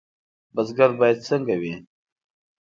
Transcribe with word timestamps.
بزګر 0.55 0.91
باید 0.99 1.17
څنګه 1.27 1.55
وي؟ 1.61 1.73